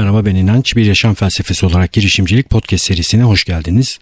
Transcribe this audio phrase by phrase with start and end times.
[0.00, 0.76] Merhaba ben İnanç.
[0.76, 3.98] Bir yaşam felsefesi olarak girişimcilik podcast serisine hoş geldiniz.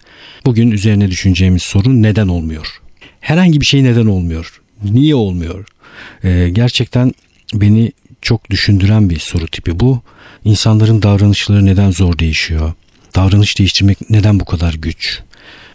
[0.47, 2.81] Bugün üzerine düşüneceğimiz soru neden olmuyor?
[3.21, 4.61] Herhangi bir şey neden olmuyor?
[4.85, 5.67] Niye olmuyor?
[6.25, 7.13] Ee, gerçekten
[7.55, 7.93] beni
[8.23, 10.01] çok düşündüren bir soru tipi bu.
[10.45, 12.73] İnsanların davranışları neden zor değişiyor?
[13.17, 15.21] Davranış değiştirmek neden bu kadar güç?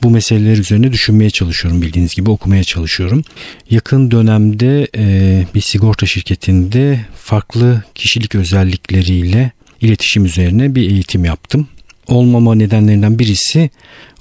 [0.03, 3.23] Bu meseleler üzerine düşünmeye çalışıyorum bildiğiniz gibi okumaya çalışıyorum.
[3.69, 9.51] Yakın dönemde e, bir sigorta şirketinde farklı kişilik özellikleriyle
[9.83, 11.67] iletişim üzerine bir eğitim yaptım.
[12.07, 13.69] Olmama nedenlerinden birisi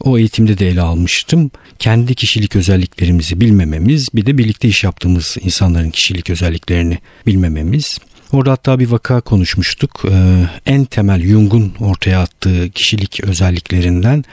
[0.00, 1.50] o eğitimde de ele almıştım.
[1.78, 7.98] Kendi kişilik özelliklerimizi bilmememiz bir de birlikte iş yaptığımız insanların kişilik özelliklerini bilmememiz.
[8.32, 10.04] Orada hatta bir vaka konuşmuştuk.
[10.10, 14.24] Ee, en temel Jung'un ortaya attığı kişilik özelliklerinden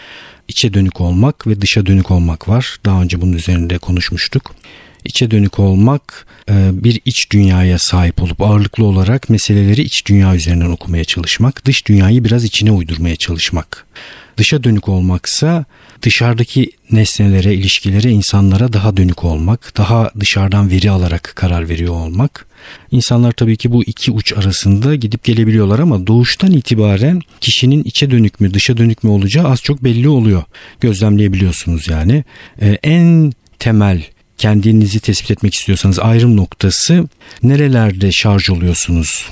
[0.47, 2.77] içe dönük olmak ve dışa dönük olmak var.
[2.85, 4.55] Daha önce bunun üzerinde konuşmuştuk.
[5.05, 10.69] İçe dönük olmak e, bir iç dünyaya sahip olup ağırlıklı olarak meseleleri iç dünya üzerinden
[10.69, 13.85] okumaya çalışmak, dış dünyayı biraz içine uydurmaya çalışmak.
[14.37, 15.65] Dışa dönük olmaksa
[16.01, 22.45] dışarıdaki nesnelere, ilişkilere, insanlara daha dönük olmak, daha dışarıdan veri alarak karar veriyor olmak.
[22.91, 28.39] İnsanlar tabii ki bu iki uç arasında gidip gelebiliyorlar ama doğuştan itibaren kişinin içe dönük
[28.39, 30.43] mü dışa dönük mü olacağı az çok belli oluyor.
[30.79, 32.23] Gözlemleyebiliyorsunuz yani.
[32.61, 34.03] Ee, en temel
[34.39, 37.07] kendinizi tespit etmek istiyorsanız ayrım noktası
[37.43, 39.29] nerelerde şarj oluyorsunuz?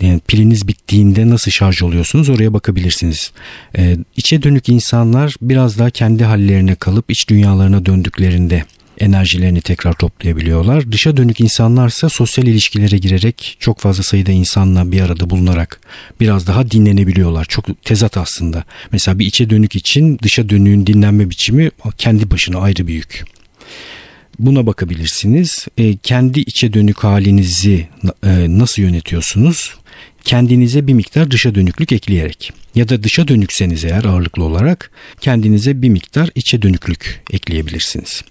[0.00, 3.32] Yani piliniz bittiğinde nasıl şarj oluyorsunuz oraya bakabilirsiniz.
[3.78, 8.64] Ee, içe dönük insanlar biraz daha kendi hallerine kalıp iç dünyalarına döndüklerinde
[8.98, 10.92] enerjilerini tekrar toplayabiliyorlar.
[10.92, 15.80] Dışa dönük insanlarsa sosyal ilişkilere girerek çok fazla sayıda insanla bir arada bulunarak
[16.20, 17.44] biraz daha dinlenebiliyorlar.
[17.44, 18.64] Çok tezat aslında.
[18.92, 23.24] Mesela bir içe dönük için dışa dönüğün dinlenme biçimi kendi başına ayrı bir yük.
[24.40, 25.66] Buna bakabilirsiniz.
[25.78, 27.88] E, kendi içe dönük halinizi
[28.24, 29.74] e, nasıl yönetiyorsunuz?
[30.24, 35.88] Kendinize bir miktar dışa dönüklük ekleyerek ya da dışa dönükseniz eğer ağırlıklı olarak kendinize bir
[35.88, 38.22] miktar içe dönüklük ekleyebilirsiniz.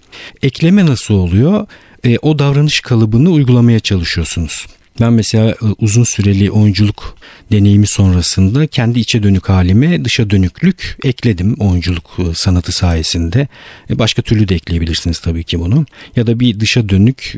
[0.41, 1.67] Ekleme nasıl oluyor?
[2.05, 4.67] E, o davranış kalıbını uygulamaya çalışıyorsunuz.
[4.99, 7.17] Ben mesela e, uzun süreli oyunculuk
[7.51, 13.47] deneyimi sonrasında kendi içe dönük halime dışa dönüklük ekledim oyunculuk e, sanatı sayesinde.
[13.89, 15.85] E, başka türlü de ekleyebilirsiniz tabii ki bunu.
[16.15, 17.35] Ya da bir dışa dönük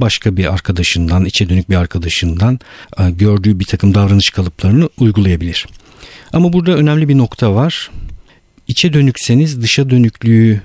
[0.00, 2.60] başka bir arkadaşından, içe dönük bir arkadaşından
[3.08, 5.66] gördüğü bir takım davranış kalıplarını uygulayabilir.
[6.32, 7.90] Ama burada önemli bir nokta var.
[8.68, 10.60] İçe dönükseniz dışa dönüklüğü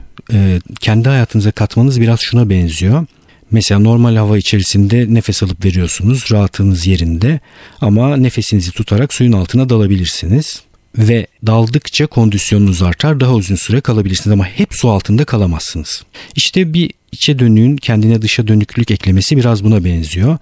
[0.80, 3.06] kendi hayatınıza katmanız biraz şuna benziyor.
[3.54, 7.40] Mesela normal hava içerisinde nefes alıp veriyorsunuz rahatınız yerinde
[7.82, 10.62] ama nefesinizi tutarak suyun altına dalabilirsiniz
[10.98, 16.04] ve daldıkça kondisyonunuz artar daha uzun süre kalabilirsiniz ama hep su altında kalamazsınız.
[16.36, 20.38] İşte bir içe dönüğün kendine dışa dönüklük eklemesi biraz buna benziyor.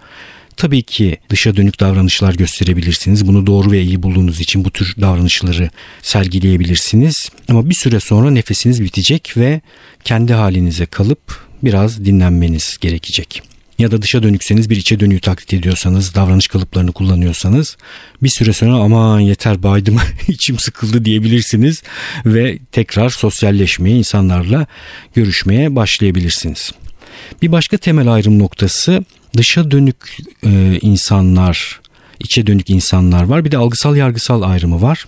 [0.58, 3.28] Tabii ki dışa dönük davranışlar gösterebilirsiniz.
[3.28, 5.70] Bunu doğru ve iyi bulduğunuz için bu tür davranışları
[6.02, 7.30] sergileyebilirsiniz.
[7.50, 9.62] Ama bir süre sonra nefesiniz bitecek ve
[10.04, 13.42] kendi halinize kalıp biraz dinlenmeniz gerekecek.
[13.82, 17.78] Ya da dışa dönükseniz bir içe dönüğü taklit ediyorsanız, davranış kalıplarını kullanıyorsanız
[18.24, 21.84] bir süre sonra aman yeter baydım içim sıkıldı diyebilirsiniz
[22.26, 24.68] ve tekrar sosyalleşmeye, insanlarla
[25.16, 26.72] görüşmeye başlayabilirsiniz.
[27.42, 29.06] Bir başka temel ayrım noktası
[29.38, 31.80] dışa dönük e, insanlar,
[32.20, 33.46] içe dönük insanlar var.
[33.46, 35.06] Bir de algısal yargısal ayrımı var.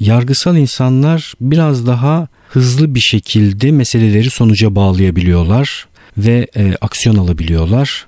[0.00, 5.86] Yargısal insanlar biraz daha hızlı bir şekilde meseleleri sonuca bağlayabiliyorlar
[6.18, 8.06] ve e, aksiyon alabiliyorlar.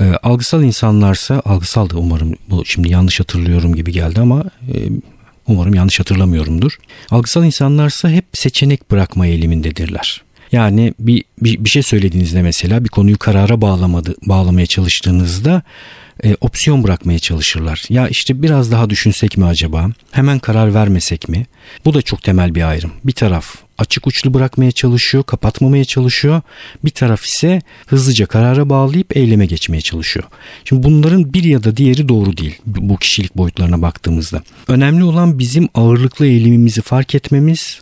[0.00, 4.76] E, algısal insanlarsa algısal da umarım bu şimdi yanlış hatırlıyorum gibi geldi ama e,
[5.48, 6.78] umarım yanlış hatırlamıyorumdur.
[7.10, 10.22] Algısal insanlarsa hep seçenek bırakma eğilimindedirler.
[10.52, 15.62] Yani bir, bir, bir şey söylediğinizde mesela bir konuyu karara bağlamadı, bağlamaya çalıştığınızda
[16.24, 17.84] e, opsiyon bırakmaya çalışırlar.
[17.88, 19.90] Ya işte biraz daha düşünsek mi acaba?
[20.10, 21.46] Hemen karar vermesek mi?
[21.84, 22.92] Bu da çok temel bir ayrım.
[23.04, 26.40] Bir taraf açık uçlu bırakmaya çalışıyor, kapatmamaya çalışıyor.
[26.84, 30.26] Bir taraf ise hızlıca karara bağlayıp eyleme geçmeye çalışıyor.
[30.64, 34.42] Şimdi bunların bir ya da diğeri doğru değil bu kişilik boyutlarına baktığımızda.
[34.68, 37.80] Önemli olan bizim ağırlıklı eğilimimizi fark etmemiz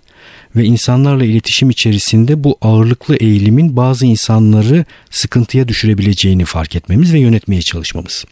[0.56, 7.62] ve insanlarla iletişim içerisinde bu ağırlıklı eğilimin bazı insanları sıkıntıya düşürebileceğini fark etmemiz ve yönetmeye
[7.62, 8.24] çalışmamız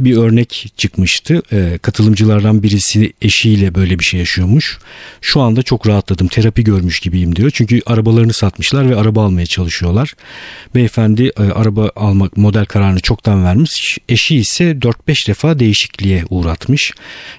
[0.00, 1.42] bir örnek çıkmıştı.
[1.52, 4.78] E, katılımcılardan birisi eşiyle böyle bir şey yaşıyormuş.
[5.20, 7.50] Şu anda çok rahatladım terapi görmüş gibiyim diyor.
[7.54, 10.14] Çünkü arabalarını satmışlar ve araba almaya çalışıyorlar.
[10.74, 13.98] Beyefendi e, araba almak model kararını çoktan vermiş.
[14.08, 16.92] Eşi ise 4-5 defa değişikliğe uğratmış.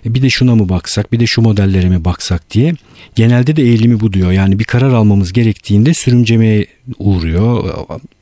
[0.06, 2.74] E, bir de şuna mı baksak bir de şu modellere mi baksak diye.
[3.16, 4.32] Genelde de eğilimi bu diyor.
[4.32, 6.66] Yani bir karar almamız gerektiğinde sürümcemeye
[7.00, 7.74] uğruyor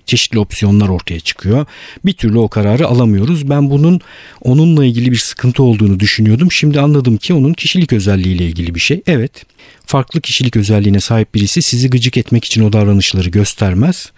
[0.08, 1.66] çeşitli opsiyonlar ortaya çıkıyor.
[2.06, 3.50] Bir türlü o kararı alamıyoruz.
[3.50, 4.02] Ben bunun
[4.42, 6.52] onunla ilgili bir sıkıntı olduğunu düşünüyordum.
[6.52, 9.02] Şimdi anladım ki onun kişilik özelliğiyle ilgili bir şey.
[9.08, 9.46] Evet
[9.86, 14.12] farklı kişilik özelliğine sahip birisi sizi gıcık etmek için o davranışları göstermez.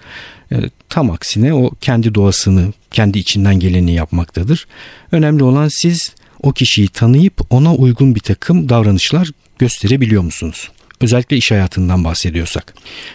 [0.52, 0.56] E,
[0.90, 4.68] tam aksine o kendi doğasını, kendi içinden geleni yapmaktadır.
[5.12, 6.14] Önemli olan siz
[6.44, 10.70] o kişiyi tanıyıp ona uygun bir takım davranışlar gösterebiliyor musunuz?
[11.02, 12.74] Özellikle iş hayatından bahsediyorsak.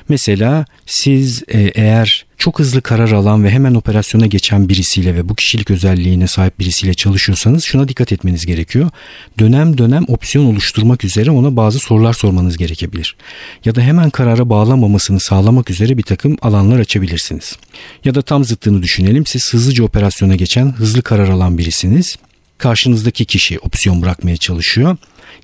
[0.08, 5.34] Mesela siz e, eğer çok hızlı karar alan ve hemen operasyona geçen birisiyle ve bu
[5.34, 8.90] kişilik özelliğine sahip birisiyle çalışıyorsanız şuna dikkat etmeniz gerekiyor.
[9.38, 13.16] Dönem dönem opsiyon oluşturmak üzere ona bazı sorular sormanız gerekebilir.
[13.64, 17.56] Ya da hemen karara bağlamamasını sağlamak üzere bir takım alanlar açabilirsiniz.
[18.04, 19.26] Ya da tam zıttını düşünelim.
[19.26, 22.16] Siz hızlıca operasyona geçen, hızlı karar alan birisiniz.
[22.58, 24.96] Karşınızdaki kişi opsiyon bırakmaya çalışıyor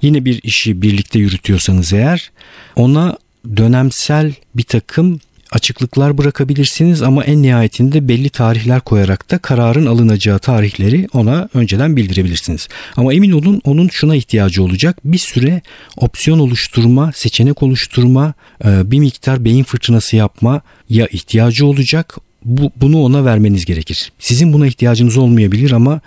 [0.03, 2.31] yine bir işi birlikte yürütüyorsanız eğer
[2.77, 3.17] ona
[3.57, 5.21] dönemsel bir takım
[5.53, 12.69] açıklıklar bırakabilirsiniz ama en nihayetinde belli tarihler koyarak da kararın alınacağı tarihleri ona önceden bildirebilirsiniz.
[12.97, 14.99] Ama emin olun onun şuna ihtiyacı olacak.
[15.05, 15.62] Bir süre
[15.97, 18.35] opsiyon oluşturma, seçenek oluşturma,
[18.65, 22.17] e, bir miktar beyin fırtınası yapma ya ihtiyacı olacak.
[22.45, 24.12] Bu, bunu ona vermeniz gerekir.
[24.19, 26.01] Sizin buna ihtiyacınız olmayabilir ama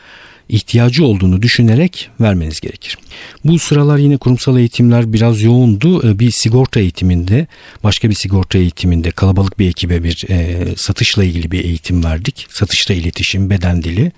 [0.54, 2.98] ihtiyacı olduğunu düşünerek vermeniz gerekir.
[3.46, 6.10] Bu sıralar yine kurumsal eğitimler biraz yoğundu.
[6.10, 7.48] Ee, bir sigorta eğitiminde,
[7.84, 12.48] başka bir sigorta eğitiminde kalabalık bir ekibe bir e, satışla ilgili bir eğitim verdik.
[12.50, 14.12] Satışta iletişim, beden dili.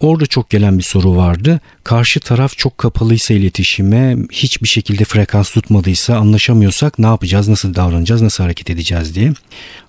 [0.00, 1.60] Orada çok gelen bir soru vardı.
[1.84, 8.44] Karşı taraf çok kapalıysa iletişime, hiçbir şekilde frekans tutmadıysa, anlaşamıyorsak ne yapacağız, nasıl davranacağız, nasıl
[8.44, 9.32] hareket edeceğiz diye.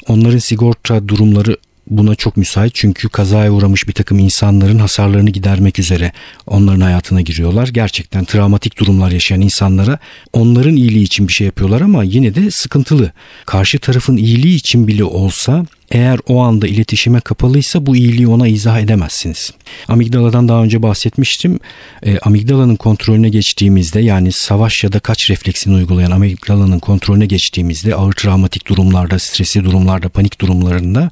[0.07, 1.57] Onların sigorta durumları
[1.89, 6.11] buna çok müsait çünkü kazaya uğramış bir takım insanların hasarlarını gidermek üzere
[6.47, 7.67] onların hayatına giriyorlar.
[7.67, 9.99] Gerçekten travmatik durumlar yaşayan insanlara
[10.33, 13.11] onların iyiliği için bir şey yapıyorlar ama yine de sıkıntılı.
[13.45, 18.79] Karşı tarafın iyiliği için bile olsa eğer o anda iletişime kapalıysa bu iyiliği ona izah
[18.79, 19.51] edemezsiniz.
[19.87, 21.59] Amigdaladan daha önce bahsetmiştim.
[22.03, 28.13] E, amigdalanın kontrolüne geçtiğimizde yani savaş ya da kaç refleksini uygulayan amigdalanın kontrolüne geçtiğimizde ağır
[28.13, 31.11] travmatik durumlarda, stresli durumlarda, panik durumlarında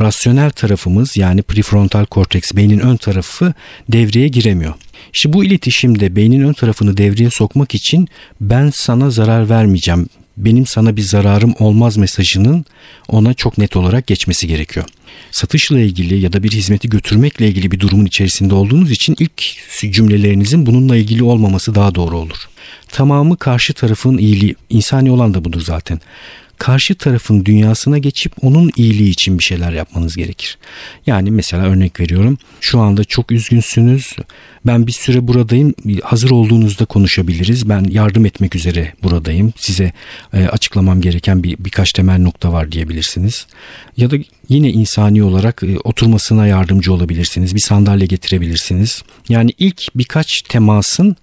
[0.00, 3.54] rasyonel tarafımız yani prefrontal korteks beynin ön tarafı
[3.88, 4.74] devreye giremiyor.
[5.14, 8.08] İşte bu iletişimde beynin ön tarafını devreye sokmak için
[8.40, 12.64] ben sana zarar vermeyeceğim, benim sana bir zararım olmaz mesajının
[13.08, 14.86] ona çok net olarak geçmesi gerekiyor.
[15.30, 19.42] Satışla ilgili ya da bir hizmeti götürmekle ilgili bir durumun içerisinde olduğunuz için ilk
[19.94, 22.48] cümlelerinizin bununla ilgili olmaması daha doğru olur.
[22.88, 26.00] Tamamı karşı tarafın iyiliği, insani olan da budur zaten
[26.58, 30.58] karşı tarafın dünyasına geçip onun iyiliği için bir şeyler yapmanız gerekir.
[31.06, 34.16] Yani mesela örnek veriyorum şu anda çok üzgünsünüz
[34.66, 39.92] ben bir süre buradayım hazır olduğunuzda konuşabiliriz ben yardım etmek üzere buradayım size
[40.32, 43.46] e, açıklamam gereken bir birkaç temel nokta var diyebilirsiniz.
[43.96, 44.16] Ya da
[44.48, 49.02] yine insani olarak e, oturmasına yardımcı olabilirsiniz bir sandalye getirebilirsiniz.
[49.28, 51.16] Yani ilk birkaç temasın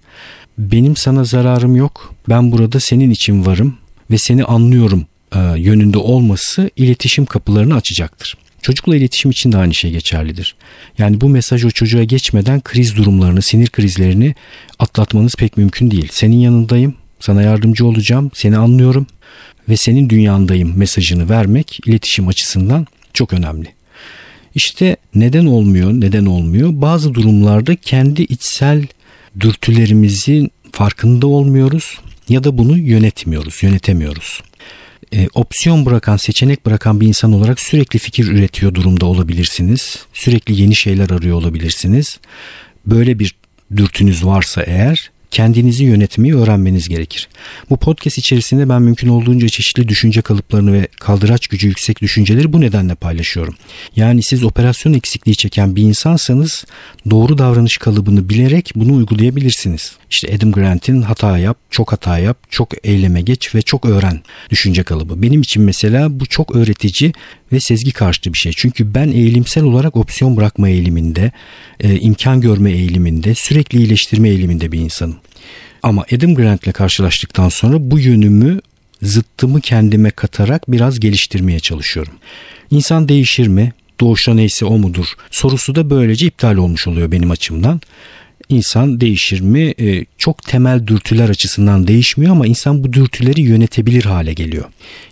[0.58, 3.78] benim sana zararım yok ben burada senin için varım
[4.10, 5.06] ve seni anlıyorum
[5.56, 8.36] yönünde olması iletişim kapılarını açacaktır.
[8.62, 10.54] Çocukla iletişim için de aynı şey geçerlidir.
[10.98, 14.34] Yani bu mesaj o çocuğa geçmeden kriz durumlarını, sinir krizlerini
[14.78, 16.08] atlatmanız pek mümkün değil.
[16.10, 19.06] Senin yanındayım, sana yardımcı olacağım, seni anlıyorum
[19.68, 23.68] ve senin dünyandayım mesajını vermek iletişim açısından çok önemli.
[24.54, 26.70] İşte neden olmuyor, neden olmuyor?
[26.72, 28.86] Bazı durumlarda kendi içsel
[29.40, 34.40] dürtülerimizin farkında olmuyoruz ya da bunu yönetmiyoruz, yönetemiyoruz
[35.12, 40.06] e, opsiyon bırakan, seçenek bırakan bir insan olarak sürekli fikir üretiyor durumda olabilirsiniz.
[40.12, 42.20] Sürekli yeni şeyler arıyor olabilirsiniz.
[42.86, 43.34] Böyle bir
[43.76, 47.28] dürtünüz varsa eğer kendinizi yönetmeyi öğrenmeniz gerekir.
[47.70, 52.60] Bu podcast içerisinde ben mümkün olduğunca çeşitli düşünce kalıplarını ve kaldıraç gücü yüksek düşünceleri bu
[52.60, 53.54] nedenle paylaşıyorum.
[53.96, 56.64] Yani siz operasyon eksikliği çeken bir insansanız
[57.10, 59.96] doğru davranış kalıbını bilerek bunu uygulayabilirsiniz.
[60.10, 64.82] İşte Adam Grant'in hata yap, çok hata yap, çok eyleme geç ve çok öğren düşünce
[64.82, 65.22] kalıbı.
[65.22, 67.12] Benim için mesela bu çok öğretici
[67.54, 68.52] ve sezgi karşıtı bir şey.
[68.56, 71.32] Çünkü ben eğilimsel olarak opsiyon bırakma eğiliminde,
[71.80, 75.16] e, imkan görme eğiliminde, sürekli iyileştirme eğiliminde bir insanım.
[75.82, 78.60] Ama Adam Grant ile karşılaştıktan sonra bu yönümü
[79.02, 82.12] zıttımı kendime katarak biraz geliştirmeye çalışıyorum.
[82.70, 83.72] İnsan değişir mi?
[84.00, 85.06] Doğuşta neyse o mudur?
[85.30, 87.80] Sorusu da böylece iptal olmuş oluyor benim açımdan
[88.48, 89.74] insan değişir mi?
[89.80, 94.64] E, çok temel dürtüler açısından değişmiyor ama insan bu dürtüleri yönetebilir hale geliyor.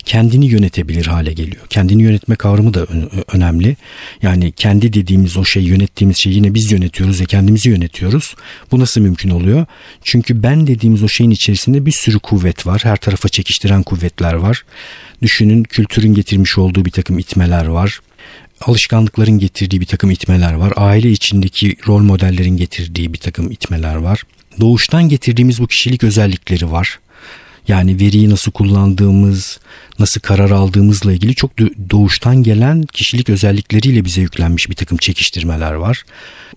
[0.04, 1.66] Kendini yönetebilir hale geliyor.
[1.70, 2.86] Kendini yönetme kavramı da
[3.32, 3.76] önemli.
[4.22, 8.34] Yani kendi dediğimiz o şey yönettiğimiz şeyi yine biz yönetiyoruz ve kendimizi yönetiyoruz.
[8.70, 9.66] Bu nasıl mümkün oluyor?
[10.04, 12.80] Çünkü ben dediğimiz o şeyin içerisinde bir sürü kuvvet var.
[12.84, 14.64] Her tarafa çekiştiren kuvvetler var.
[15.22, 18.00] Düşünün kültürün getirmiş olduğu bir takım itmeler var
[18.66, 20.72] alışkanlıkların getirdiği bir takım itmeler var.
[20.76, 24.22] Aile içindeki rol modellerin getirdiği bir takım itmeler var.
[24.60, 26.98] Doğuştan getirdiğimiz bu kişilik özellikleri var.
[27.68, 29.60] Yani veriyi nasıl kullandığımız,
[29.98, 31.50] nasıl karar aldığımızla ilgili çok
[31.90, 36.04] doğuştan gelen kişilik özellikleriyle bize yüklenmiş bir takım çekiştirmeler var.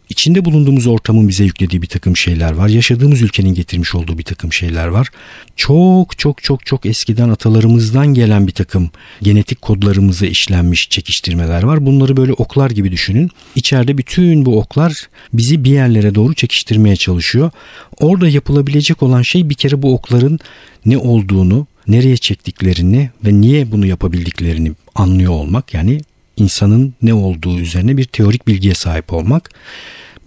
[0.10, 2.68] İçinde bulunduğumuz ortamın bize yüklediği bir takım şeyler var.
[2.68, 5.10] Yaşadığımız ülkenin getirmiş olduğu bir takım şeyler var.
[5.56, 8.90] Çok çok çok çok eskiden atalarımızdan gelen bir takım
[9.22, 11.86] genetik kodlarımıza işlenmiş çekiştirmeler var.
[11.86, 13.30] Bunları böyle oklar gibi düşünün.
[13.56, 14.94] İçeride bütün bu oklar
[15.34, 17.52] bizi bir yerlere doğru çekiştirmeye çalışıyor.
[18.00, 20.40] Orada yapılabilecek olan şey bir kere bu okların
[20.86, 25.74] ne olduğunu, nereye çektiklerini ve niye bunu yapabildiklerini anlıyor olmak.
[25.74, 26.02] Yani
[26.38, 29.50] insanın ne olduğu üzerine bir teorik bilgiye sahip olmak.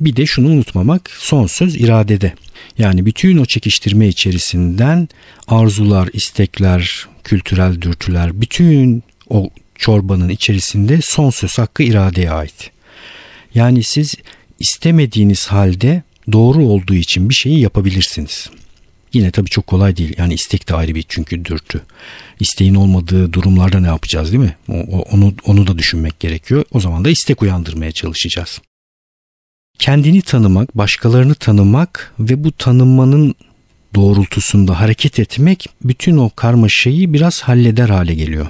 [0.01, 2.35] Bir de şunu unutmamak son söz iradede.
[2.79, 5.09] Yani bütün o çekiştirme içerisinden
[5.49, 12.71] arzular, istekler, kültürel dürtüler, bütün o çorbanın içerisinde son söz hakkı iradeye ait.
[13.55, 14.15] Yani siz
[14.59, 18.51] istemediğiniz halde doğru olduğu için bir şeyi yapabilirsiniz.
[19.13, 20.15] Yine tabii çok kolay değil.
[20.19, 21.83] Yani istek de ayrı bir çünkü dürtü.
[22.41, 24.57] İsteğin olmadığı durumlarda ne yapacağız değil mi?
[25.13, 26.65] Onu, onu da düşünmek gerekiyor.
[26.73, 28.61] O zaman da istek uyandırmaya çalışacağız.
[29.79, 33.35] Kendini tanımak, başkalarını tanımak ve bu tanınmanın
[33.95, 38.47] doğrultusunda hareket etmek bütün o karmaşayı biraz halleder hale geliyor.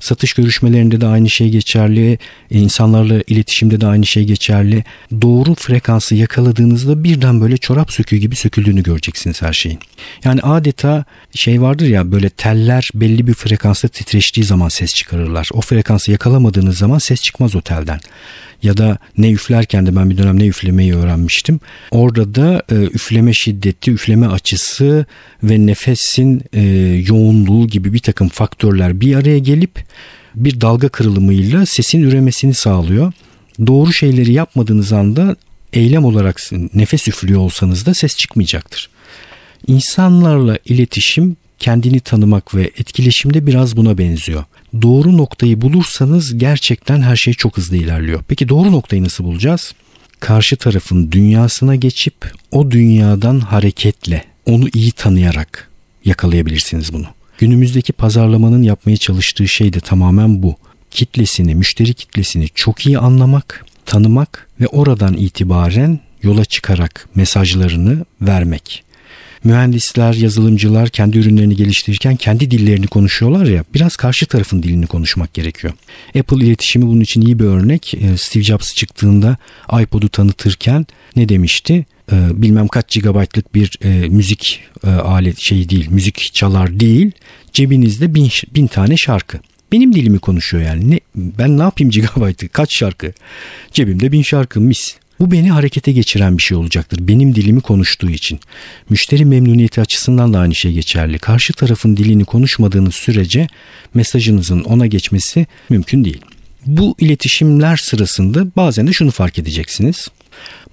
[0.00, 2.18] Satış görüşmelerinde de aynı şey geçerli,
[2.50, 4.84] insanlarla iletişimde de aynı şey geçerli.
[5.22, 9.78] Doğru frekansı yakaladığınızda birden böyle çorap söküğü gibi söküldüğünü göreceksiniz her şeyin.
[10.24, 15.48] Yani adeta şey vardır ya böyle teller belli bir frekansta titreştiği zaman ses çıkarırlar.
[15.52, 18.00] O frekansı yakalamadığınız zaman ses çıkmaz otelden
[18.62, 21.60] ya da ne üflerken de ben bir dönem ne üflemeyi öğrenmiştim.
[21.90, 25.06] Orada da e, üfleme şiddeti, üfleme açısı
[25.42, 26.60] ve nefesin e,
[27.08, 29.71] yoğunluğu gibi bir takım faktörler bir araya gelip
[30.34, 33.12] bir dalga kırılımıyla sesin üremesini sağlıyor.
[33.66, 35.36] Doğru şeyleri yapmadığınız anda
[35.72, 36.40] eylem olarak
[36.74, 38.90] nefes üflüyor olsanız da ses çıkmayacaktır.
[39.66, 44.44] İnsanlarla iletişim kendini tanımak ve etkileşimde biraz buna benziyor.
[44.82, 48.22] Doğru noktayı bulursanız gerçekten her şey çok hızlı ilerliyor.
[48.28, 49.72] Peki doğru noktayı nasıl bulacağız?
[50.20, 52.14] Karşı tarafın dünyasına geçip
[52.50, 55.70] o dünyadan hareketle onu iyi tanıyarak
[56.04, 57.06] yakalayabilirsiniz bunu.
[57.42, 60.56] Günümüzdeki pazarlamanın yapmaya çalıştığı şey de tamamen bu.
[60.90, 68.84] Kitlesini, müşteri kitlesini çok iyi anlamak, tanımak ve oradan itibaren yola çıkarak mesajlarını vermek
[69.44, 75.72] mühendisler, yazılımcılar kendi ürünlerini geliştirirken kendi dillerini konuşuyorlar ya biraz karşı tarafın dilini konuşmak gerekiyor.
[76.18, 77.94] Apple iletişimi bunun için iyi bir örnek.
[77.94, 79.36] Ee, Steve Jobs çıktığında
[79.82, 81.86] iPod'u tanıtırken ne demişti?
[82.12, 87.10] Ee, bilmem kaç gigabaytlık bir e, müzik e, alet şeyi değil, müzik çalar değil.
[87.52, 89.38] Cebinizde bin, bin tane şarkı.
[89.72, 90.90] Benim dilimi konuşuyor yani.
[90.90, 92.48] Ne, ben ne yapayım gigabaytı?
[92.48, 93.12] Kaç şarkı?
[93.72, 94.96] Cebimde bin şarkı mis.
[95.20, 96.98] Bu beni harekete geçiren bir şey olacaktır.
[97.08, 98.40] Benim dilimi konuştuğu için.
[98.90, 101.18] Müşteri memnuniyeti açısından da aynı şey geçerli.
[101.18, 103.46] Karşı tarafın dilini konuşmadığınız sürece
[103.94, 106.20] mesajınızın ona geçmesi mümkün değil.
[106.66, 110.08] Bu iletişimler sırasında bazen de şunu fark edeceksiniz.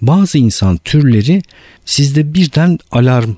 [0.02, 1.42] Bazı insan türleri
[1.86, 3.32] sizde birden alarm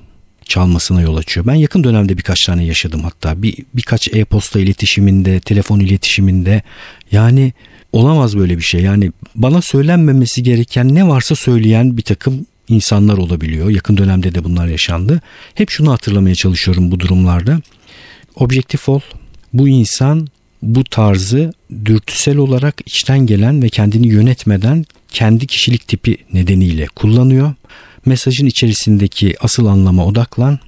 [0.44, 1.46] çalmasına yol açıyor.
[1.46, 3.42] Ben yakın dönemde birkaç tane yaşadım hatta.
[3.42, 6.62] Bir birkaç e-posta iletişiminde, telefon iletişiminde
[7.12, 7.52] yani
[7.92, 8.80] olamaz böyle bir şey.
[8.82, 13.70] Yani bana söylenmemesi gereken ne varsa söyleyen bir takım insanlar olabiliyor.
[13.70, 15.20] Yakın dönemde de bunlar yaşandı.
[15.54, 17.60] Hep şunu hatırlamaya çalışıyorum bu durumlarda.
[18.36, 19.00] Objektif ol.
[19.52, 20.28] Bu insan
[20.62, 21.52] bu tarzı
[21.84, 27.54] dürtüsel olarak içten gelen ve kendini yönetmeden kendi kişilik tipi nedeniyle kullanıyor.
[28.06, 30.58] Mesajın içerisindeki asıl anlama odaklan.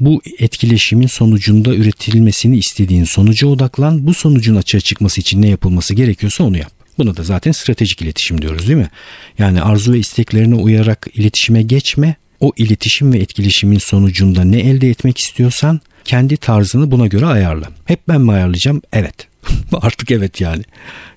[0.00, 4.06] Bu etkileşimin sonucunda üretilmesini istediğin sonuca odaklan.
[4.06, 6.72] Bu sonucun açığa çıkması için ne yapılması gerekiyorsa onu yap.
[6.98, 8.90] Buna da zaten stratejik iletişim diyoruz değil mi?
[9.38, 12.14] Yani arzu ve isteklerine uyarak iletişime geçme.
[12.40, 17.68] O iletişim ve etkileşimin sonucunda ne elde etmek istiyorsan kendi tarzını buna göre ayarla.
[17.84, 18.82] Hep ben mi ayarlayacağım?
[18.92, 19.31] Evet.
[19.72, 20.62] Artık evet yani.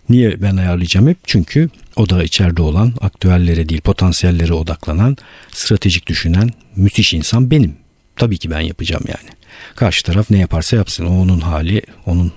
[0.09, 1.17] Niye ben ayarlayacağım hep?
[1.23, 5.17] Çünkü o da içeride olan aktüellere değil potansiyellere odaklanan,
[5.51, 7.75] stratejik düşünen müthiş insan benim.
[8.15, 9.29] Tabii ki ben yapacağım yani.
[9.75, 11.05] Karşı taraf ne yaparsa yapsın.
[11.05, 12.31] O onun hali, onun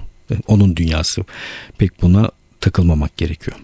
[0.46, 1.24] onun dünyası.
[1.78, 2.30] Pek buna
[2.60, 3.56] takılmamak gerekiyor.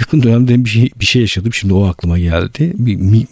[0.00, 1.54] Yakın dönemde bir şey, bir şey yaşadım.
[1.54, 2.72] Şimdi o aklıma geldi.
[2.78, 3.26] Bir,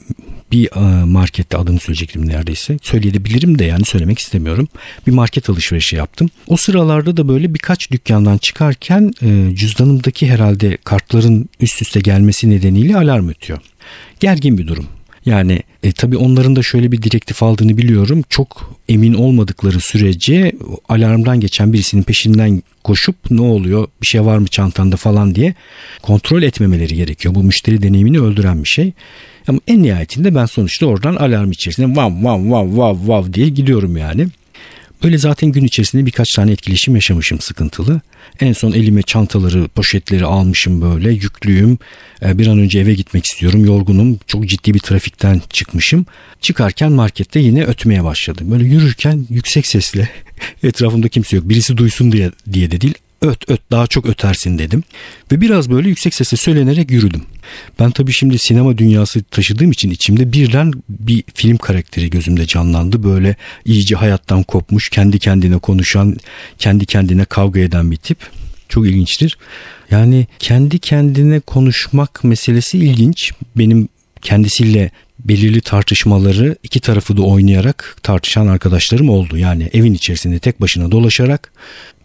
[0.53, 2.79] bir e, markette adını söyleyecektim neredeyse.
[2.83, 4.69] Söyleyebilirim de yani söylemek istemiyorum.
[5.07, 6.31] Bir market alışverişi yaptım.
[6.47, 12.97] O sıralarda da böyle birkaç dükkandan çıkarken e, cüzdanımdaki herhalde kartların üst üste gelmesi nedeniyle
[12.97, 13.59] alarm ötüyor.
[14.21, 14.87] Gergin bir durum.
[15.27, 18.25] Yani e, tabii onların da şöyle bir direktif aldığını biliyorum.
[18.29, 20.53] Çok emin olmadıkları sürece
[20.89, 25.55] alarmdan geçen birisinin peşinden koşup ne oluyor bir şey var mı çantanda falan diye
[26.03, 27.35] kontrol etmemeleri gerekiyor.
[27.35, 28.93] Bu müşteri deneyimini öldüren bir şey.
[29.49, 33.97] Ama en nihayetinde ben sonuçta oradan alarm içerisinde vav vav vav vav vav diye gidiyorum
[33.97, 34.27] yani.
[35.03, 38.01] Böyle zaten gün içerisinde birkaç tane etkileşim yaşamışım sıkıntılı.
[38.41, 41.79] En son elime çantaları, poşetleri almışım böyle yüklüyüm.
[42.23, 43.65] E, bir an önce eve gitmek istiyorum.
[43.65, 44.19] Yorgunum.
[44.27, 46.07] Çok ciddi bir trafikten çıkmışım.
[46.41, 48.43] Çıkarken markette yine ötmeye başladı.
[48.45, 50.09] Böyle yürürken yüksek sesle
[50.63, 51.49] etrafımda kimse yok.
[51.49, 54.83] Birisi duysun diye, diye de değil öt öt daha çok ötersin dedim.
[55.33, 57.23] Ve biraz böyle yüksek sesle söylenerek yürüdüm.
[57.81, 63.03] Ben tabii şimdi sinema dünyası taşıdığım için içimde birden bir film karakteri gözümde canlandı.
[63.03, 66.17] Böyle iyice hayattan kopmuş, kendi kendine konuşan,
[66.59, 68.19] kendi kendine kavga eden bir tip.
[68.69, 69.39] Çok ilginçtir.
[69.91, 73.33] Yani kendi kendine konuşmak meselesi ilginç.
[73.57, 73.89] Benim
[74.23, 74.91] kendisiyle
[75.29, 79.37] belirli tartışmaları iki tarafı da oynayarak tartışan arkadaşlarım oldu.
[79.37, 81.53] Yani evin içerisinde tek başına dolaşarak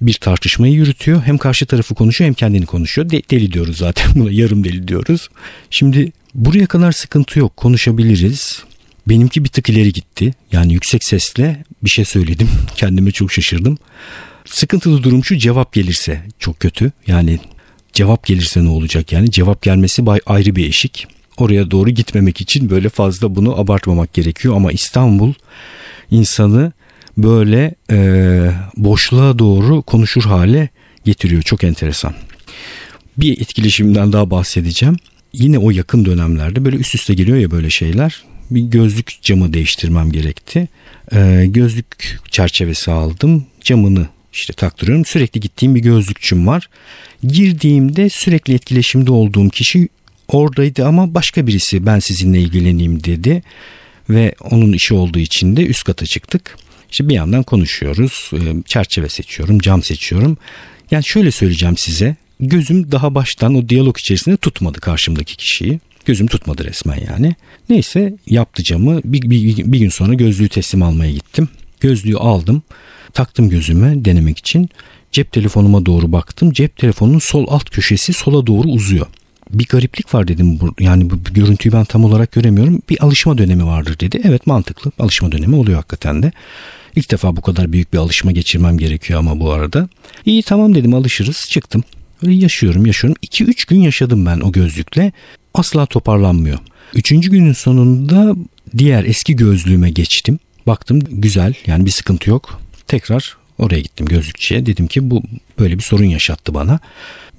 [0.02, 1.22] bir tartışmayı yürütüyor.
[1.24, 3.10] Hem karşı tarafı konuşuyor hem kendini konuşuyor.
[3.10, 5.30] De- deli diyoruz zaten buna yarım deli diyoruz.
[5.70, 8.64] Şimdi buraya kadar sıkıntı yok konuşabiliriz.
[9.08, 10.34] Benimki bir tık ileri gitti.
[10.52, 12.50] Yani yüksek sesle bir şey söyledim.
[12.76, 13.78] Kendime çok şaşırdım.
[14.46, 16.92] Sıkıntılı durum şu cevap gelirse çok kötü.
[17.08, 17.40] Yani
[17.94, 19.32] cevap gelirse ne olacak yani?
[19.32, 21.08] Cevap gelmesi ayrı bir eşik
[21.38, 24.56] oraya doğru gitmemek için böyle fazla bunu abartmamak gerekiyor.
[24.56, 25.34] Ama İstanbul
[26.12, 26.72] insanı
[27.18, 30.70] böyle e, boşluğa doğru konuşur hale
[31.06, 31.42] getiriyor.
[31.42, 32.14] Çok enteresan.
[33.18, 34.98] Bir etkileşimden daha bahsedeceğim.
[35.34, 38.24] Yine o yakın dönemlerde böyle üst üste geliyor ya böyle şeyler.
[38.52, 40.68] Bir gözlük camı değiştirmem gerekti.
[41.14, 43.46] Ee, gözlük çerçevesi aldım.
[43.62, 45.06] Camını işte taktırıyorum.
[45.06, 46.70] Sürekli gittiğim bir gözlükçüm var.
[47.24, 49.90] Girdiğimde sürekli etkileşimde olduğum kişi
[50.38, 53.44] oradaydı ama başka birisi ben sizinle ilgileneyim dedi
[54.10, 56.58] ve onun işi olduğu için de üst kata çıktık.
[56.92, 58.32] İşte bir yandan konuşuyoruz.
[58.34, 60.38] Ee, çerçeve seçiyorum, cam seçiyorum.
[60.92, 62.16] Yani şöyle söyleyeceğim size.
[62.40, 65.80] Gözüm daha baştan o diyalog içerisinde tutmadı karşımdaki kişiyi.
[66.06, 67.36] Gözüm tutmadı resmen yani.
[67.70, 69.02] Neyse yaptı camı.
[69.04, 71.50] Bir, bir, bir gün sonra gözlüğü teslim almaya gittim.
[71.80, 72.62] Gözlüğü aldım.
[73.14, 74.70] Taktım gözüme denemek için.
[75.12, 76.52] Cep telefonuma doğru baktım.
[76.52, 79.08] Cep telefonunun sol alt köşesi sola doğru uzuyor
[79.54, 80.60] bir gariplik var dedim.
[80.80, 82.82] Yani bu görüntüyü ben tam olarak göremiyorum.
[82.90, 84.22] Bir alışma dönemi vardır dedi.
[84.24, 84.92] Evet mantıklı.
[85.00, 86.32] Alışma dönemi oluyor hakikaten de.
[86.96, 89.90] İlk defa bu kadar büyük bir alışma geçirmem gerekiyor ama bu arada.
[90.26, 91.48] İyi tamam dedim alışırız.
[91.50, 91.84] Çıktım.
[92.24, 93.18] Öyle yaşıyorum yaşıyorum.
[93.24, 95.12] 2-3 gün yaşadım ben o gözlükle.
[95.54, 96.60] Asla toparlanmıyor.
[96.94, 98.36] Üçüncü günün sonunda
[98.78, 100.40] diğer eski gözlüğüme geçtim.
[100.68, 102.62] Baktım güzel yani bir sıkıntı yok.
[102.88, 104.66] Tekrar oraya gittim gözlükçüye.
[104.66, 105.24] Dedim ki bu
[105.60, 106.80] böyle bir sorun yaşattı bana.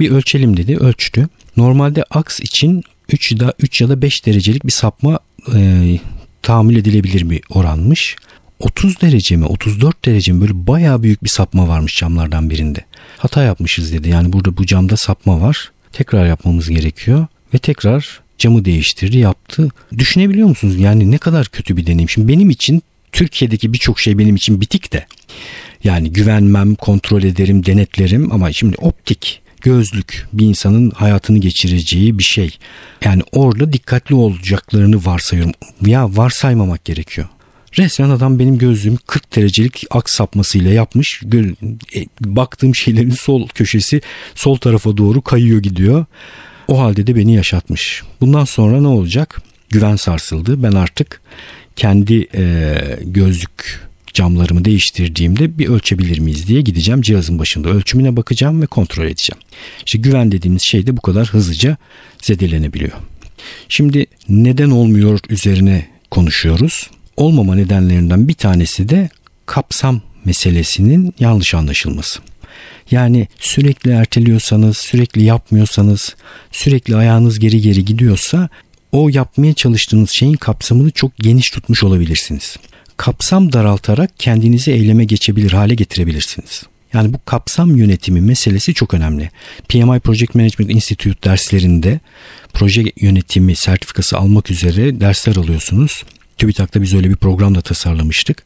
[0.00, 0.76] Bir ölçelim dedi.
[0.76, 1.28] Ölçtü.
[1.56, 5.18] Normalde aks için 3 ya da 3 ya da 5 derecelik bir sapma
[5.54, 5.98] e,
[6.42, 8.16] tahammül edilebilir bir oranmış.
[8.60, 12.84] 30 derece mi 34 derece mi böyle bayağı büyük bir sapma varmış camlardan birinde.
[13.18, 15.72] Hata yapmışız dedi yani burada bu camda sapma var.
[15.92, 19.68] Tekrar yapmamız gerekiyor ve tekrar camı değiştirdi yaptı.
[19.98, 22.08] Düşünebiliyor musunuz yani ne kadar kötü bir deneyim.
[22.08, 25.06] Şimdi benim için Türkiye'deki birçok şey benim için bitik de.
[25.84, 32.58] Yani güvenmem, kontrol ederim, denetlerim ama şimdi optik gözlük bir insanın hayatını geçireceği bir şey.
[33.04, 35.54] Yani orada dikkatli olacaklarını varsayıyorum.
[35.86, 37.28] Ya varsaymamak gerekiyor.
[37.78, 41.22] Resmen adam benim gözlüğüm 40 derecelik aks sapmasıyla yapmış.
[41.94, 44.00] E, baktığım şeylerin sol köşesi
[44.34, 46.04] sol tarafa doğru kayıyor gidiyor.
[46.68, 48.02] O halde de beni yaşatmış.
[48.20, 49.42] Bundan sonra ne olacak?
[49.70, 50.62] Güven sarsıldı.
[50.62, 51.20] Ben artık
[51.76, 53.80] kendi e, gözlük
[54.14, 59.42] camlarımı değiştirdiğimde bir ölçebilir miyiz diye gideceğim cihazın başında ölçümüne bakacağım ve kontrol edeceğim.
[59.86, 61.76] İşte güven dediğimiz şey de bu kadar hızlıca
[62.22, 62.92] zedelenebiliyor.
[63.68, 66.90] Şimdi neden olmuyor üzerine konuşuyoruz.
[67.16, 69.10] Olmama nedenlerinden bir tanesi de
[69.46, 72.20] kapsam meselesinin yanlış anlaşılması.
[72.90, 76.16] Yani sürekli erteliyorsanız, sürekli yapmıyorsanız,
[76.52, 78.48] sürekli ayağınız geri geri gidiyorsa
[78.92, 82.56] o yapmaya çalıştığınız şeyin kapsamını çok geniş tutmuş olabilirsiniz
[82.96, 86.62] kapsam daraltarak kendinizi eyleme geçebilir hale getirebilirsiniz.
[86.92, 89.30] Yani bu kapsam yönetimi meselesi çok önemli.
[89.68, 92.00] PMI Project Management Institute derslerinde
[92.52, 96.04] proje yönetimi sertifikası almak üzere dersler alıyorsunuz.
[96.38, 98.42] TÜBİTAK'ta biz öyle bir program da tasarlamıştık.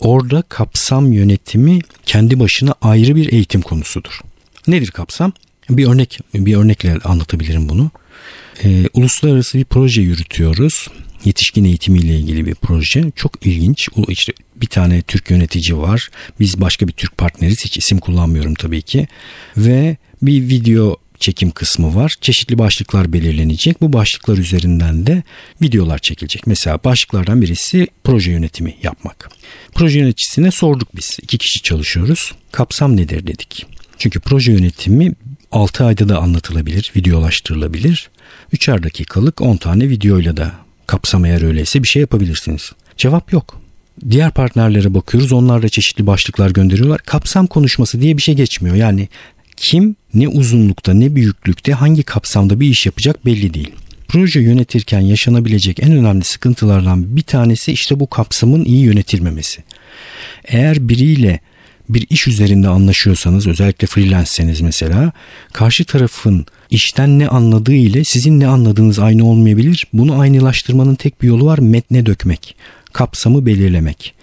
[0.00, 4.20] Orada kapsam yönetimi kendi başına ayrı bir eğitim konusudur.
[4.66, 5.32] Nedir kapsam?
[5.70, 7.90] Bir örnek bir örnekle anlatabilirim bunu.
[8.64, 10.88] Ee, uluslararası bir proje yürütüyoruz
[11.24, 13.10] yetişkin eğitimiyle ilgili bir proje.
[13.16, 13.88] Çok ilginç.
[14.08, 16.08] İşte bir tane Türk yönetici var.
[16.40, 17.64] Biz başka bir Türk partneriz.
[17.64, 19.08] Hiç isim kullanmıyorum tabii ki.
[19.56, 22.14] Ve bir video çekim kısmı var.
[22.20, 23.80] Çeşitli başlıklar belirlenecek.
[23.80, 25.22] Bu başlıklar üzerinden de
[25.62, 26.46] videolar çekilecek.
[26.46, 29.30] Mesela başlıklardan birisi proje yönetimi yapmak.
[29.74, 31.18] Proje yöneticisine sorduk biz.
[31.22, 32.32] İki kişi çalışıyoruz.
[32.52, 33.66] Kapsam nedir dedik.
[33.98, 35.12] Çünkü proje yönetimi
[35.52, 38.10] 6 ayda da anlatılabilir, videolaştırılabilir.
[38.52, 40.52] 3'er dakikalık 10 tane videoyla da
[40.92, 42.72] kapsam eğer öyleyse bir şey yapabilirsiniz.
[42.96, 43.60] Cevap yok.
[44.10, 45.32] Diğer partnerlere bakıyoruz.
[45.32, 46.98] Onlar da çeşitli başlıklar gönderiyorlar.
[46.98, 48.76] Kapsam konuşması diye bir şey geçmiyor.
[48.76, 49.08] Yani
[49.56, 53.70] kim ne uzunlukta ne büyüklükte hangi kapsamda bir iş yapacak belli değil.
[54.08, 59.62] Proje yönetirken yaşanabilecek en önemli sıkıntılardan bir tanesi işte bu kapsamın iyi yönetilmemesi.
[60.44, 61.40] Eğer biriyle
[61.94, 65.12] bir iş üzerinde anlaşıyorsanız özellikle freelance'seniz mesela
[65.52, 69.86] karşı tarafın işten ne anladığı ile sizin ne anladığınız aynı olmayabilir.
[69.92, 72.56] Bunu aynılaştırmanın tek bir yolu var metne dökmek.
[72.92, 74.14] Kapsamı belirlemek.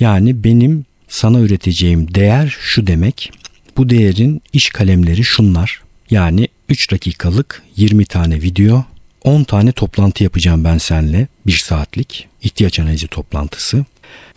[0.00, 3.32] Yani benim sana üreteceğim değer şu demek.
[3.76, 5.82] Bu değerin iş kalemleri şunlar.
[6.10, 8.84] Yani 3 dakikalık 20 tane video,
[9.24, 11.28] 10 tane toplantı yapacağım ben seninle.
[11.46, 13.84] 1 saatlik ihtiyaç analizi toplantısı.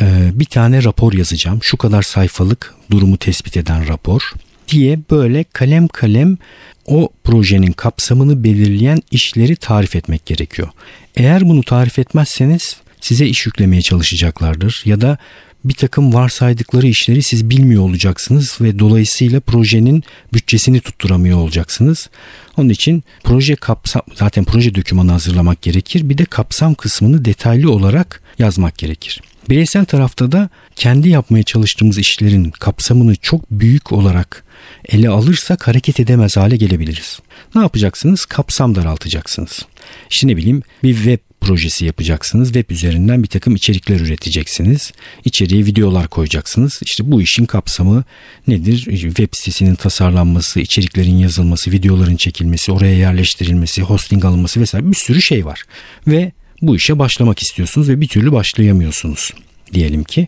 [0.01, 1.60] Ee, bir tane rapor yazacağım.
[1.63, 4.34] Şu kadar sayfalık durumu tespit eden rapor
[4.67, 6.38] diye böyle kalem kalem
[6.86, 10.67] o projenin kapsamını belirleyen işleri tarif etmek gerekiyor.
[11.15, 15.17] Eğer bunu tarif etmezseniz size iş yüklemeye çalışacaklardır ya da
[15.65, 22.10] bir takım varsaydıkları işleri siz bilmiyor olacaksınız ve dolayısıyla projenin bütçesini tutturamıyor olacaksınız.
[22.58, 26.10] Onun için proje kapsam zaten proje dokümanı hazırlamak gerekir.
[26.10, 29.22] Bir de kapsam kısmını detaylı olarak yazmak gerekir.
[29.50, 34.43] Bireysel tarafta da kendi yapmaya çalıştığımız işlerin kapsamını çok büyük olarak
[34.89, 37.20] ele alırsak hareket edemez hale gelebiliriz.
[37.56, 38.26] Ne yapacaksınız?
[38.26, 39.65] Kapsam daraltacaksınız.
[40.10, 42.54] İşte ne bileyim bir web projesi yapacaksınız.
[42.54, 44.92] Web üzerinden bir takım içerikler üreteceksiniz.
[45.26, 46.80] İçeriye videolar koyacaksınız.
[46.84, 48.04] İşte bu işin kapsamı
[48.48, 48.78] nedir?
[48.90, 55.46] Web sitesinin tasarlanması, içeriklerin yazılması, videoların çekilmesi, oraya yerleştirilmesi, hosting alınması vesaire bir sürü şey
[55.46, 55.64] var.
[56.08, 56.32] Ve
[56.62, 59.32] bu işe başlamak istiyorsunuz ve bir türlü başlayamıyorsunuz
[59.74, 60.28] diyelim ki.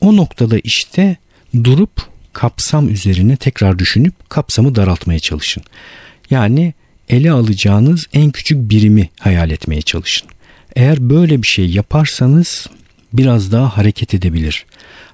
[0.00, 1.16] O noktada işte
[1.64, 5.62] durup kapsam üzerine tekrar düşünüp kapsamı daraltmaya çalışın.
[6.30, 6.74] Yani
[7.08, 10.28] ele alacağınız en küçük birimi hayal etmeye çalışın.
[10.76, 12.66] Eğer böyle bir şey yaparsanız
[13.12, 14.66] biraz daha hareket edebilir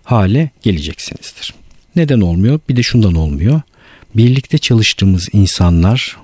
[0.07, 1.55] hale geleceksinizdir.
[1.97, 2.61] Neden olmuyor?
[2.69, 3.61] Bir de şundan olmuyor.
[4.14, 6.16] Birlikte çalıştığımız insanlar,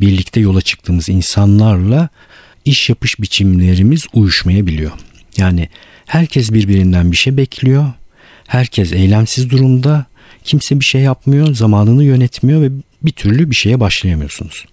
[0.00, 2.08] birlikte yola çıktığımız insanlarla
[2.64, 4.92] iş yapış biçimlerimiz uyuşmayabiliyor.
[5.36, 5.68] Yani
[6.06, 7.92] herkes birbirinden bir şey bekliyor.
[8.46, 10.06] Herkes eylemsiz durumda.
[10.44, 12.70] Kimse bir şey yapmıyor, zamanını yönetmiyor ve
[13.02, 14.64] bir türlü bir şeye başlayamıyorsunuz.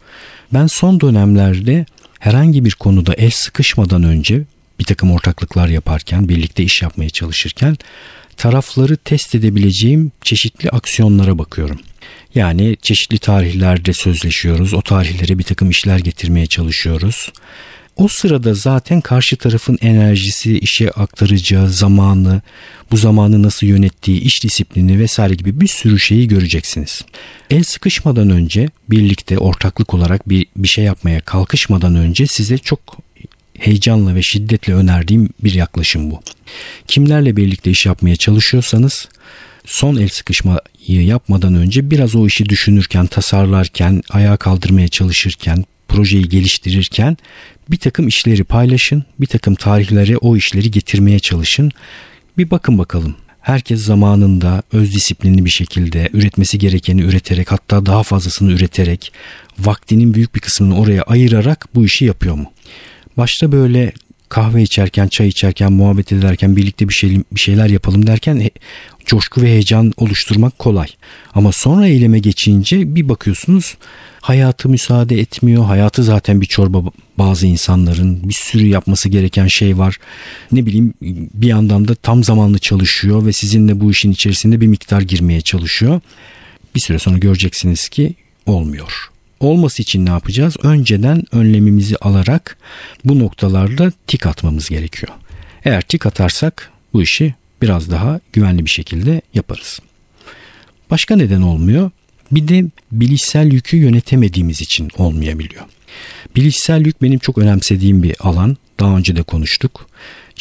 [0.54, 1.86] Ben son dönemlerde
[2.22, 4.42] herhangi bir konuda el sıkışmadan önce
[4.80, 7.78] bir takım ortaklıklar yaparken, birlikte iş yapmaya çalışırken
[8.38, 11.80] tarafları test edebileceğim çeşitli aksiyonlara bakıyorum.
[12.36, 14.74] Yani çeşitli tarihlerde sözleşiyoruz.
[14.74, 17.32] O tarihlere bir takım işler getirmeye çalışıyoruz.
[17.96, 22.42] O sırada zaten karşı tarafın enerjisi, işe aktaracağı zamanı,
[22.92, 27.02] bu zamanı nasıl yönettiği, iş disiplini vesaire gibi bir sürü şeyi göreceksiniz.
[27.50, 32.80] El sıkışmadan önce birlikte ortaklık olarak bir, bir şey yapmaya kalkışmadan önce size çok
[33.60, 36.22] heyecanla ve şiddetle önerdiğim bir yaklaşım bu.
[36.88, 39.10] Kimlerle birlikte iş yapmaya çalışıyorsanız
[39.66, 47.18] son el sıkışmayı yapmadan önce biraz o işi düşünürken, tasarlarken, ayağa kaldırmaya çalışırken, projeyi geliştirirken
[47.72, 51.72] bir takım işleri paylaşın, bir takım tarihlere o işleri getirmeye çalışın.
[52.38, 53.16] Bir bakın bakalım.
[53.42, 59.14] Herkes zamanında öz disiplinli bir şekilde üretmesi gerekeni üreterek hatta daha fazlasını üreterek
[59.60, 62.52] vaktinin büyük bir kısmını oraya ayırarak bu işi yapıyor mu?
[63.18, 63.92] Başta böyle
[64.32, 68.50] kahve içerken, çay içerken, muhabbet ederken birlikte bir, şey, bir şeyler yapalım derken
[69.06, 70.88] coşku ve heyecan oluşturmak kolay.
[71.36, 73.78] Ama sonra eyleme geçince bir bakıyorsunuz
[74.22, 75.66] hayatı müsaade etmiyor.
[75.66, 76.84] Hayatı zaten bir çorba
[77.18, 79.98] bazı insanların bir sürü yapması gereken şey var.
[80.52, 80.94] Ne bileyim
[81.34, 86.02] bir yandan da tam zamanlı çalışıyor ve sizinle bu işin içerisinde bir miktar girmeye çalışıyor.
[86.76, 88.14] Bir süre sonra göreceksiniz ki
[88.46, 89.11] olmuyor.
[89.42, 90.58] Olması için ne yapacağız?
[90.64, 92.58] Önceden önlemimizi alarak
[93.06, 95.14] bu noktalarda tik atmamız gerekiyor.
[95.66, 99.80] Eğer tik atarsak bu işi biraz daha güvenli bir şekilde yaparız.
[100.90, 101.92] Başka neden olmuyor?
[102.32, 105.64] Bir de bilişsel yükü yönetemediğimiz için olmayabiliyor.
[106.36, 108.58] Bilişsel yük benim çok önemsediğim bir alan.
[108.80, 109.88] Daha önce de konuştuk.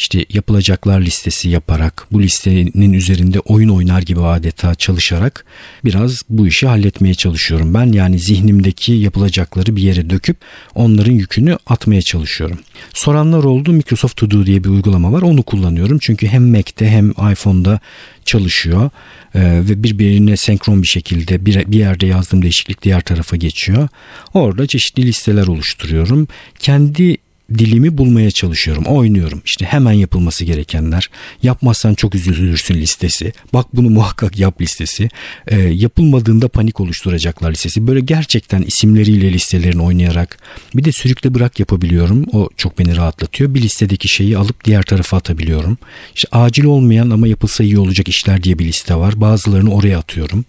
[0.01, 5.45] İşte yapılacaklar listesi yaparak bu listenin üzerinde oyun oynar gibi adeta çalışarak
[5.85, 7.73] biraz bu işi halletmeye çalışıyorum.
[7.73, 10.37] Ben yani zihnimdeki yapılacakları bir yere döküp
[10.75, 12.59] onların yükünü atmaya çalışıyorum.
[12.93, 15.99] Soranlar oldu Microsoft To Do diye bir uygulama var onu kullanıyorum.
[16.01, 17.79] Çünkü hem Mac'te hem iPhone'da
[18.25, 18.89] çalışıyor
[19.35, 23.87] ee, ve birbirine senkron bir şekilde bir, bir yerde yazdığım değişiklik diğer tarafa geçiyor.
[24.33, 26.27] Orada çeşitli listeler oluşturuyorum.
[26.59, 27.17] Kendi
[27.57, 28.83] dilimi bulmaya çalışıyorum.
[28.83, 29.41] Oynuyorum.
[29.45, 31.09] İşte hemen yapılması gerekenler.
[31.43, 33.33] Yapmazsan çok üzülürsün listesi.
[33.53, 35.09] Bak bunu muhakkak yap listesi.
[35.47, 37.87] E, yapılmadığında panik oluşturacaklar listesi.
[37.87, 40.37] Böyle gerçekten isimleriyle listelerini oynayarak
[40.75, 42.25] bir de sürükle bırak yapabiliyorum.
[42.33, 43.53] O çok beni rahatlatıyor.
[43.53, 45.77] Bir listedeki şeyi alıp diğer tarafa atabiliyorum.
[46.15, 49.21] İşte acil olmayan ama yapılsa iyi olacak işler diye bir liste var.
[49.21, 50.45] Bazılarını oraya atıyorum.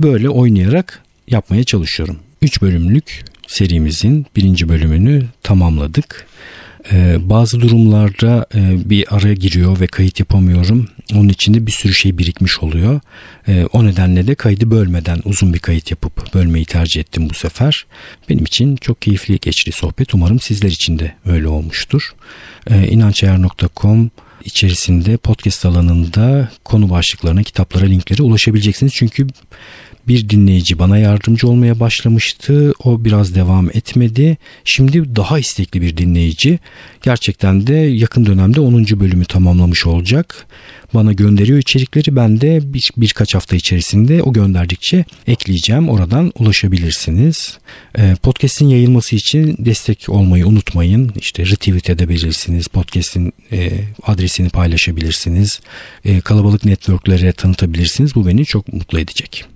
[0.00, 2.16] Böyle oynayarak yapmaya çalışıyorum.
[2.42, 6.26] 3 bölümlük serimizin birinci bölümünü tamamladık.
[6.92, 10.88] Ee, bazı durumlarda e, bir araya giriyor ve kayıt yapamıyorum.
[11.14, 13.00] Onun içinde bir sürü şey birikmiş oluyor.
[13.48, 17.86] Ee, o nedenle de kaydı bölmeden uzun bir kayıt yapıp bölmeyi tercih ettim bu sefer.
[18.28, 20.14] Benim için çok keyifli geçti sohbet.
[20.14, 22.14] Umarım sizler için de öyle olmuştur.
[22.90, 24.10] İnançayar.com
[24.44, 28.92] içerisinde podcast alanında konu başlıklarına, kitaplara, linklere ulaşabileceksiniz.
[28.94, 29.26] Çünkü
[30.08, 32.72] bir dinleyici bana yardımcı olmaya başlamıştı.
[32.84, 34.36] O biraz devam etmedi.
[34.64, 36.58] Şimdi daha istekli bir dinleyici
[37.02, 38.84] gerçekten de yakın dönemde 10.
[38.84, 40.46] bölümü tamamlamış olacak.
[40.94, 45.88] Bana gönderiyor içerikleri ben de bir, birkaç hafta içerisinde o gönderdikçe ekleyeceğim.
[45.88, 47.58] Oradan ulaşabilirsiniz.
[47.98, 51.12] Ee, podcast'in yayılması için destek olmayı unutmayın.
[51.16, 52.68] İşte retweet edebilirsiniz.
[52.68, 53.70] Podcast'in e,
[54.02, 55.60] adresini paylaşabilirsiniz.
[56.04, 58.14] E, kalabalık networklere tanıtabilirsiniz.
[58.14, 59.53] Bu beni çok mutlu edecek.